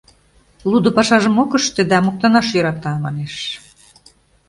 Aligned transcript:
Лудо 0.69 0.89
пашажым 0.97 1.35
ок 1.43 1.51
ыште 1.59 1.81
да 1.91 1.97
моктанаш 2.05 2.47
йӧрата, 2.53 2.93
манеш. 3.03 3.35